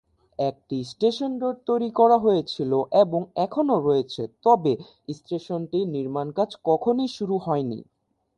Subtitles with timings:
[0.39, 2.71] একটি "station road" তৈরি করা হয়েছিল,
[3.03, 4.73] এবং এখনও রয়েছে, তবে
[5.17, 7.79] স্টেশনটির নির্মাণকাজ কখনই শুরু হয়নি।